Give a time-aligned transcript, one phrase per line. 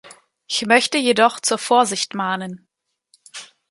[0.49, 2.67] Ich möchte jedoch zur Vorsicht mahnen.